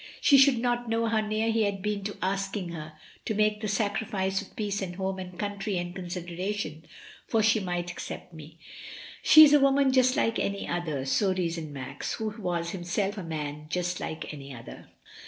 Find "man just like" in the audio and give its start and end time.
13.23-14.33